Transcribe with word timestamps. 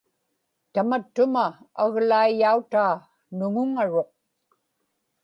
tamattuma 0.73 1.45
aglaiyautaa 1.83 2.93
nuŋuŋaruq 3.37 4.09